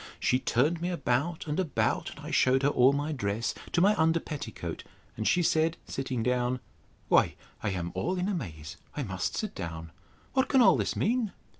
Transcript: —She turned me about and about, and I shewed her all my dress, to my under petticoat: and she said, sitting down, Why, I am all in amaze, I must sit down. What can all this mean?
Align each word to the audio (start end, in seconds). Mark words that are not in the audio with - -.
—She 0.19 0.39
turned 0.39 0.81
me 0.81 0.89
about 0.89 1.45
and 1.45 1.59
about, 1.59 2.09
and 2.09 2.21
I 2.25 2.31
shewed 2.31 2.63
her 2.63 2.69
all 2.69 2.91
my 2.91 3.11
dress, 3.11 3.53
to 3.71 3.81
my 3.81 3.93
under 4.01 4.19
petticoat: 4.19 4.83
and 5.15 5.27
she 5.27 5.43
said, 5.43 5.77
sitting 5.85 6.23
down, 6.23 6.59
Why, 7.07 7.35
I 7.61 7.69
am 7.69 7.91
all 7.93 8.17
in 8.17 8.27
amaze, 8.27 8.77
I 8.97 9.03
must 9.03 9.35
sit 9.37 9.53
down. 9.53 9.91
What 10.33 10.49
can 10.49 10.59
all 10.59 10.75
this 10.75 10.95
mean? 10.95 11.33